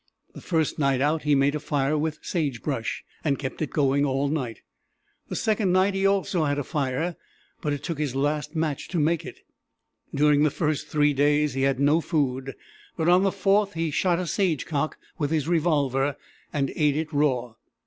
[0.33, 4.03] The first night out he made a fire with sage brush, and kept it going
[4.03, 4.61] all night.
[5.29, 7.17] The second night he also had a fire,
[7.61, 9.41] but it took his last match to make it.
[10.11, 12.55] During the first three days he had no food,
[12.97, 16.15] but on the fourth he shot a sage cock with his revolver,
[16.51, 17.53] and ate it raw.